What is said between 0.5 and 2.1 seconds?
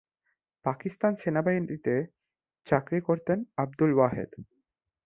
পাকিস্তান সেনাবাহিনীতে